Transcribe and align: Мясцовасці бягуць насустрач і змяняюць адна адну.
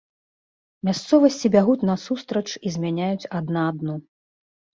Мясцовасці 0.87 1.51
бягуць 1.55 1.85
насустрач 1.89 2.43
і 2.71 2.73
змяняюць 2.77 3.29
адна 3.43 3.61
адну. 3.75 3.95